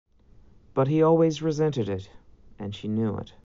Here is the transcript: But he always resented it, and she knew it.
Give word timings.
But 0.73 0.87
he 0.87 1.03
always 1.03 1.43
resented 1.43 1.87
it, 1.87 2.09
and 2.57 2.73
she 2.73 2.87
knew 2.87 3.15
it. 3.19 3.33